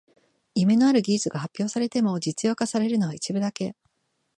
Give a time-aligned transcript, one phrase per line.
[0.55, 3.75] 夢のある技術が発表されても実用化されるのは一部だけ